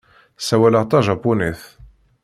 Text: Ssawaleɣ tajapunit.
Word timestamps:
Ssawaleɣ 0.41 0.83
tajapunit. 0.85 1.61